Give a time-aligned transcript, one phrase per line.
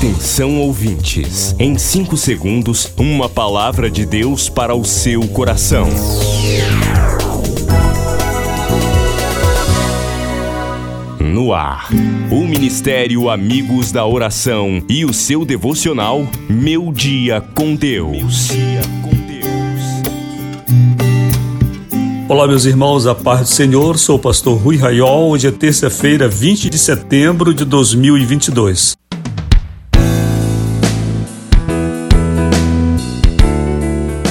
[0.00, 5.86] Atenção ouvintes, em 5 segundos, uma palavra de Deus para o seu coração.
[11.20, 11.90] No ar,
[12.30, 18.48] o Ministério Amigos da Oração e o seu devocional Meu Dia com Deus.
[22.26, 23.98] Olá, meus irmãos, a paz do Senhor.
[23.98, 25.28] Sou o pastor Rui Raiol.
[25.28, 28.98] Hoje é terça-feira, 20 de setembro de 2022.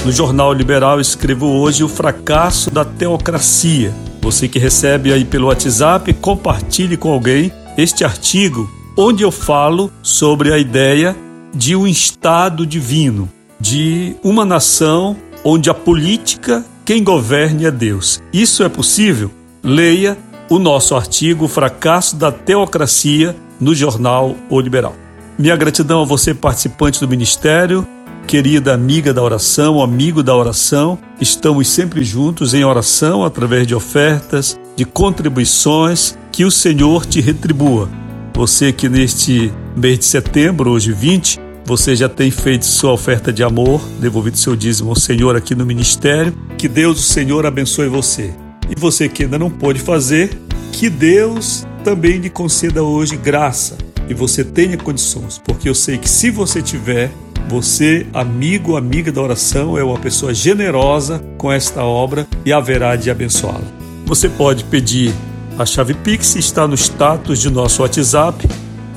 [0.10, 3.94] No Jornal Liberal escrevo hoje o fracasso da teocracia.
[4.24, 10.52] Você que recebe aí pelo WhatsApp, compartilhe com alguém este artigo onde eu falo sobre
[10.52, 11.16] a ideia
[11.54, 18.20] de um Estado divino, de uma nação onde a política, quem governe é Deus.
[18.34, 19.30] Isso é possível?
[19.62, 20.18] Leia
[20.50, 24.96] o nosso artigo Fracasso da Teocracia no jornal O Liberal.
[25.38, 27.88] Minha gratidão a você, participante do ministério,
[28.30, 34.56] querida amiga da oração, amigo da oração, estamos sempre juntos em oração através de ofertas,
[34.76, 37.90] de contribuições, que o Senhor te retribua.
[38.36, 43.42] Você que neste mês de setembro, hoje 20, você já tem feito sua oferta de
[43.42, 46.32] amor, devolvido seu dízimo ao Senhor aqui no ministério.
[46.56, 48.32] Que Deus, o Senhor, abençoe você.
[48.70, 50.40] E você que ainda não pôde fazer,
[50.72, 53.76] que Deus também lhe conceda hoje graça
[54.08, 57.12] e você tenha condições, porque eu sei que se você tiver,
[57.48, 63.10] você, amigo, amiga da oração, é uma pessoa generosa com esta obra e haverá de
[63.10, 63.64] abençoá-la.
[64.06, 65.14] Você pode pedir
[65.58, 68.48] a chave Pix, está no status de nosso WhatsApp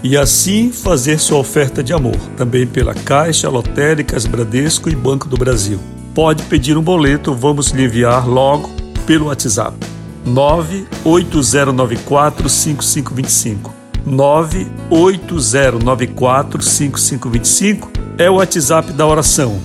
[0.02, 5.36] e assim fazer sua oferta de amor, também pela Caixa, Lotéricas, Bradesco e Banco do
[5.36, 5.78] Brasil.
[6.14, 8.70] Pode pedir um boleto, vamos lhe enviar logo
[9.06, 9.76] pelo WhatsApp.
[10.24, 13.74] 98094 5525
[14.06, 19.58] 98094 5525 é o WhatsApp da oração.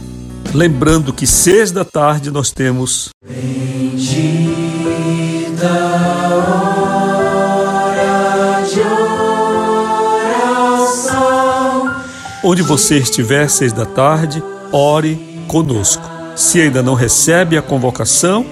[0.53, 3.10] Lembrando que seis da tarde nós temos.
[3.26, 4.08] Bendita
[7.36, 8.80] hora de
[10.80, 11.95] oração.
[12.44, 14.42] Onde você estiver, seis da tarde,
[14.72, 16.04] ore conosco.
[16.36, 18.45] Se ainda não recebe a convocação,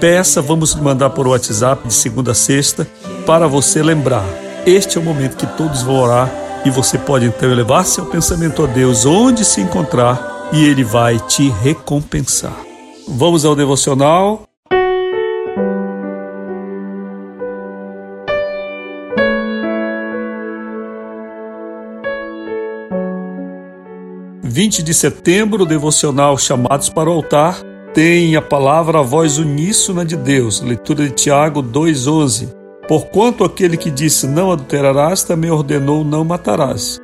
[0.00, 2.88] peça, vamos mandar por WhatsApp de segunda a sexta
[3.26, 4.24] para você lembrar.
[4.64, 8.64] Este é o momento que todos vão orar e você pode então elevar seu pensamento
[8.64, 12.56] a Deus onde se encontrar e Ele vai te recompensar.
[13.08, 14.42] Vamos ao devocional.
[24.42, 27.62] Vinte de setembro, devocional Chamados para o Altar
[27.94, 30.60] tem a palavra a voz uníssona de Deus.
[30.60, 32.61] Leitura de Tiago 2:11.
[32.92, 36.98] Porquanto aquele que disse não adulterarás também ordenou não matarás.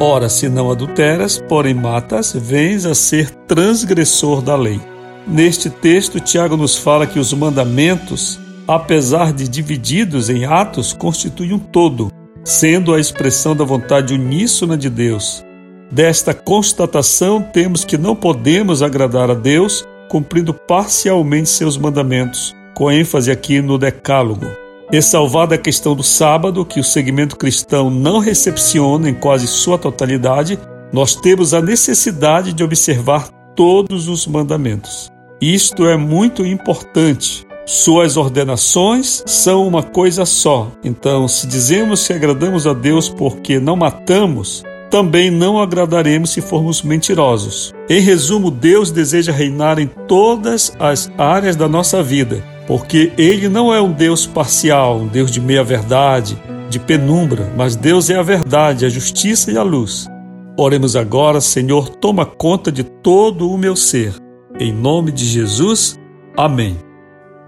[0.00, 4.80] Ora, se não adulteras, porém matas, vens a ser transgressor da lei.
[5.26, 8.38] Neste texto, Tiago nos fala que os mandamentos,
[8.68, 12.12] apesar de divididos em atos, constituem um todo,
[12.44, 15.44] sendo a expressão da vontade uníssona de Deus.
[15.90, 23.28] Desta constatação, temos que não podemos agradar a Deus cumprindo parcialmente seus mandamentos, com ênfase
[23.28, 24.61] aqui no Decálogo.
[24.92, 30.58] Ressalvada a questão do sábado, que o segmento cristão não recepciona em quase sua totalidade,
[30.92, 35.10] nós temos a necessidade de observar todos os mandamentos.
[35.40, 37.46] Isto é muito importante.
[37.64, 40.70] Suas ordenações são uma coisa só.
[40.84, 46.82] Então, se dizemos que agradamos a Deus porque não matamos, também não agradaremos se formos
[46.82, 47.72] mentirosos.
[47.88, 53.72] Em resumo, Deus deseja reinar em todas as áreas da nossa vida porque ele não
[53.72, 58.86] é um Deus parcial, um Deus de meia-verdade, de penumbra, mas Deus é a verdade,
[58.86, 60.08] a justiça e a luz.
[60.56, 64.14] Oremos agora, Senhor, toma conta de todo o meu ser.
[64.58, 65.98] Em nome de Jesus,
[66.36, 66.76] amém.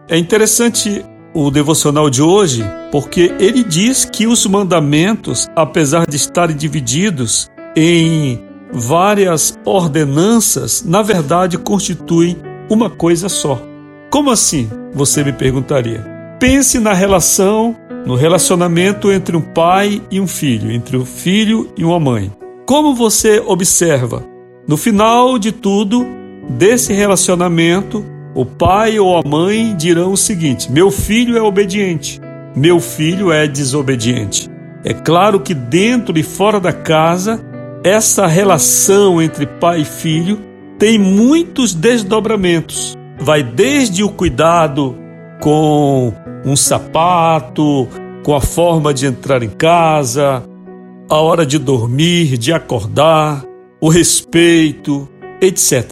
[0.08, 1.04] É interessante
[1.34, 8.42] o devocional de hoje, porque ele diz que os mandamentos, apesar de estarem divididos em
[8.72, 12.36] várias ordenanças, na verdade constituem
[12.70, 13.60] uma coisa só.
[14.14, 14.70] Como assim?
[14.92, 16.06] Você me perguntaria.
[16.38, 17.76] Pense na relação,
[18.06, 22.30] no relacionamento entre um pai e um filho, entre um filho e uma mãe.
[22.64, 24.24] Como você observa?
[24.68, 26.06] No final de tudo,
[26.48, 28.06] desse relacionamento,
[28.36, 32.20] o pai ou a mãe dirão o seguinte: meu filho é obediente,
[32.54, 34.48] meu filho é desobediente.
[34.84, 37.44] É claro que dentro e fora da casa,
[37.82, 40.38] essa relação entre pai e filho
[40.78, 44.96] tem muitos desdobramentos vai desde o cuidado
[45.40, 46.12] com
[46.44, 47.88] um sapato,
[48.22, 50.42] com a forma de entrar em casa,
[51.08, 53.44] a hora de dormir, de acordar,
[53.80, 55.08] o respeito,
[55.40, 55.84] etc.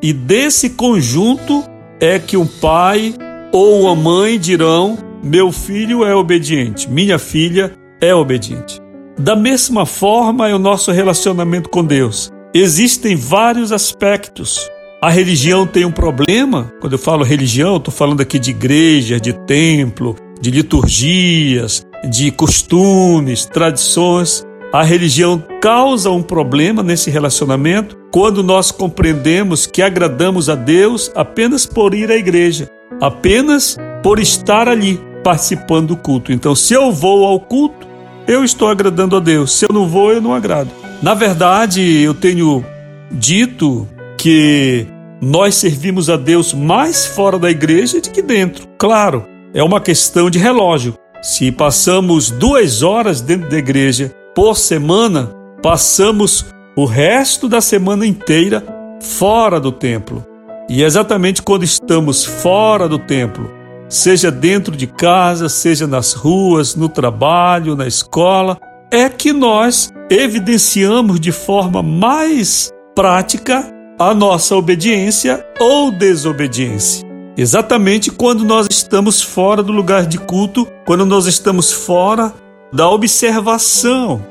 [0.00, 1.64] E desse conjunto
[2.00, 3.14] é que um pai
[3.52, 8.80] ou uma mãe dirão: meu filho é obediente, minha filha é obediente.
[9.18, 12.30] Da mesma forma é o nosso relacionamento com Deus.
[12.52, 14.70] Existem vários aspectos.
[15.04, 16.72] A religião tem um problema.
[16.80, 23.44] Quando eu falo religião, estou falando aqui de igreja, de templo, de liturgias, de costumes,
[23.44, 24.46] tradições.
[24.72, 31.66] A religião causa um problema nesse relacionamento quando nós compreendemos que agradamos a Deus apenas
[31.66, 36.32] por ir à igreja, apenas por estar ali participando do culto.
[36.32, 37.86] Então, se eu vou ao culto,
[38.26, 39.52] eu estou agradando a Deus.
[39.52, 40.70] Se eu não vou, eu não agrado.
[41.02, 42.64] Na verdade, eu tenho
[43.12, 43.86] dito
[44.24, 44.86] que
[45.20, 48.66] nós servimos a Deus mais fora da igreja do que dentro.
[48.78, 50.94] Claro, é uma questão de relógio.
[51.20, 55.30] Se passamos duas horas dentro da igreja por semana,
[55.62, 58.64] passamos o resto da semana inteira
[58.98, 60.24] fora do templo.
[60.70, 63.52] E é exatamente quando estamos fora do templo,
[63.90, 68.56] seja dentro de casa, seja nas ruas, no trabalho, na escola,
[68.90, 77.06] é que nós evidenciamos de forma mais prática a nossa obediência ou desobediência.
[77.36, 82.32] Exatamente quando nós estamos fora do lugar de culto, quando nós estamos fora
[82.72, 84.24] da observação,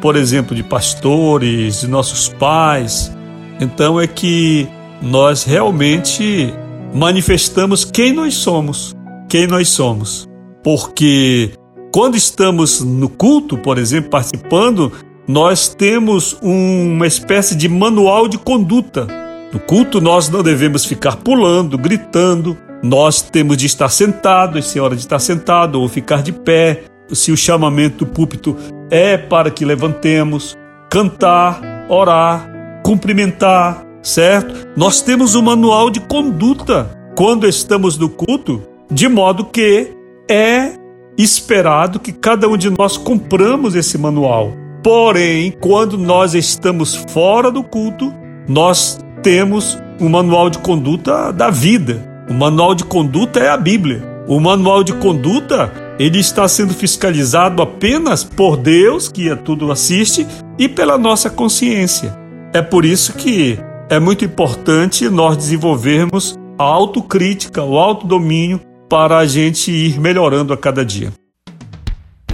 [0.00, 3.14] por exemplo, de pastores, de nossos pais.
[3.60, 4.68] Então é que
[5.00, 6.52] nós realmente
[6.94, 8.94] manifestamos quem nós somos,
[9.28, 10.26] quem nós somos.
[10.62, 11.52] Porque
[11.92, 14.92] quando estamos no culto, por exemplo, participando,
[15.26, 19.06] nós temos uma espécie de manual de conduta
[19.52, 22.58] no culto, nós não devemos ficar pulando, gritando.
[22.82, 26.82] Nós temos de estar sentado, se é hora de estar sentado, ou ficar de pé.
[27.10, 28.56] Se o chamamento do púlpito
[28.90, 30.56] é para que levantemos,
[30.90, 34.68] cantar, orar, cumprimentar, certo?
[34.76, 39.88] Nós temos um manual de conduta quando estamos no culto, de modo que
[40.28, 40.72] é
[41.16, 44.52] esperado que cada um de nós cumpramos esse manual.
[44.86, 48.14] Porém, quando nós estamos fora do culto,
[48.46, 52.24] nós temos um manual de conduta da vida.
[52.30, 54.00] O manual de conduta é a Bíblia.
[54.28, 60.24] O manual de conduta ele está sendo fiscalizado apenas por Deus, que a tudo assiste,
[60.56, 62.16] e pela nossa consciência.
[62.52, 63.58] É por isso que
[63.90, 70.56] é muito importante nós desenvolvermos a autocrítica, o autodomínio, para a gente ir melhorando a
[70.56, 71.12] cada dia.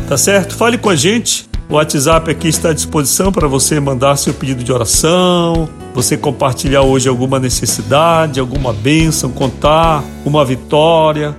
[0.07, 0.55] Tá certo?
[0.55, 4.63] Fale com a gente o WhatsApp aqui está à disposição para você mandar seu pedido
[4.63, 11.37] de oração, você compartilhar hoje alguma necessidade, alguma bênção, contar uma vitória.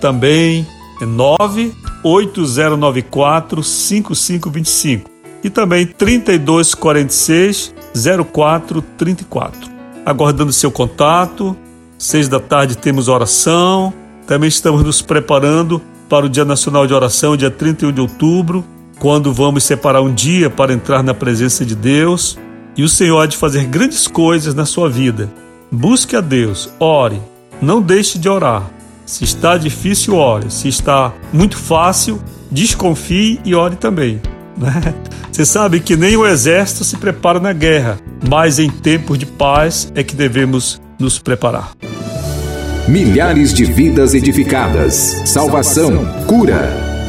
[0.00, 0.64] Também
[1.00, 5.10] é 98094 5525
[5.42, 7.74] e também 3246
[8.32, 9.74] 0434.
[10.04, 11.56] Aguardando seu contato.
[11.96, 13.94] Seis da tarde temos oração.
[14.26, 18.64] Também estamos nos preparando para o Dia Nacional de Oração, dia 31 de outubro
[19.04, 22.38] quando vamos separar um dia para entrar na presença de Deus
[22.74, 25.30] e o Senhor há de fazer grandes coisas na sua vida.
[25.70, 27.20] Busque a Deus, ore,
[27.60, 28.70] não deixe de orar.
[29.04, 30.50] Se está difícil, ore.
[30.50, 32.18] Se está muito fácil,
[32.50, 34.22] desconfie e ore também.
[34.56, 34.94] Né?
[35.30, 39.92] Você sabe que nem o exército se prepara na guerra, mas em tempos de paz
[39.94, 41.72] é que devemos nos preparar.
[42.88, 46.93] Milhares de vidas edificadas, salvação, cura.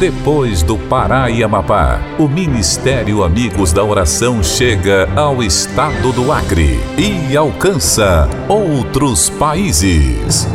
[0.00, 6.80] Depois do Pará e Amapá, o Ministério Amigos da Oração chega ao estado do Acre
[6.96, 10.48] e alcança outros países.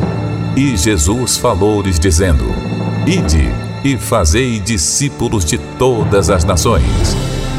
[0.58, 2.44] E Jesus falou-lhes dizendo:
[3.06, 3.48] Ide
[3.84, 7.16] e fazei discípulos de todas as nações.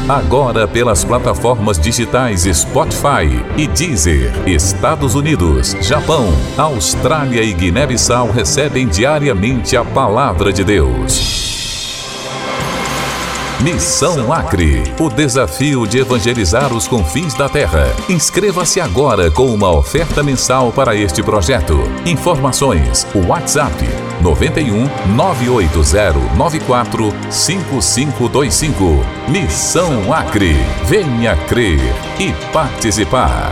[0.09, 9.77] Agora pelas plataformas digitais Spotify e Deezer, Estados Unidos, Japão, Austrália e Guiné-Bissau recebem diariamente
[9.77, 11.56] a palavra de Deus.
[13.61, 14.83] Missão Acre.
[14.99, 17.87] O desafio de evangelizar os confins da terra.
[18.07, 21.75] Inscreva-se agora com uma oferta mensal para este projeto.
[22.05, 23.83] Informações: WhatsApp
[24.21, 28.83] 91 980 94 5525.
[29.27, 30.55] Missão Acre.
[30.85, 31.79] Venha crer
[32.19, 33.51] e participar.